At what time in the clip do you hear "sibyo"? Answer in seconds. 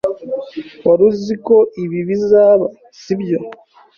2.99-3.39